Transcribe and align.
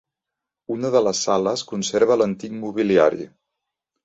Una 0.75 0.89
de 0.95 1.01
les 1.07 1.21
sales 1.27 1.65
conserva 1.73 2.19
l'antic 2.23 2.57
mobiliari. 2.65 3.29